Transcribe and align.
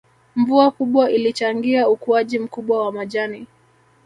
Mvua 0.35 0.71
kubwa 0.71 1.11
ilichangia 1.11 1.89
ukuaji 1.89 2.39
mkubwa 2.39 2.85
wa 2.85 2.91
majani 2.91 3.47